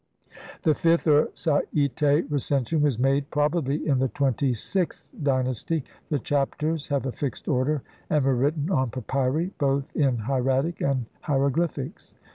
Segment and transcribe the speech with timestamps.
[0.63, 6.87] The fifth or Sai'te Recension was made, probably, in the twenty sixth dynasty; the Chapters
[6.87, 12.13] have a fixed order and were written on papyri both in hieratic and hiero glyphics.